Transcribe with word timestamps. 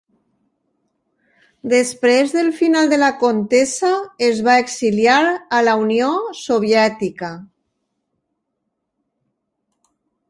Després 1.73 2.33
del 2.37 2.49
final 2.61 2.89
de 2.93 2.99
la 3.03 3.09
contesa 3.23 3.91
es 4.29 4.41
va 4.49 4.55
exiliar 4.63 5.19
a 5.59 5.63
la 5.69 5.77
Unió 5.83 6.09
Soviètica. 6.41 7.31